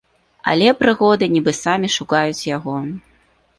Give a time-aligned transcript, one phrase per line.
[0.53, 2.77] Але прыгоды нібы самі шукаюць яго.